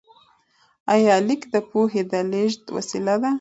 آیا 0.93 1.15
لیک 1.27 1.41
د 1.53 1.55
پوهې 1.69 2.01
د 2.11 2.13
لیږد 2.31 2.65
وسیله 2.75 3.15
ده؟ 3.21 3.29